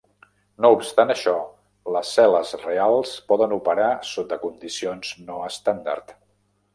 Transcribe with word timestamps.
No 0.63 0.69
obstant 0.75 1.13
això, 1.13 1.33
les 1.97 2.13
cel·les 2.19 2.53
reals 2.63 3.11
poden 3.33 3.53
operar 3.59 3.91
sota 4.13 4.39
condicions 4.47 5.13
no 5.29 5.37
estàndard. 5.51 6.15